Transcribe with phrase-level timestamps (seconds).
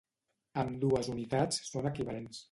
[0.61, 2.39] Ambdues unitats són equivalents.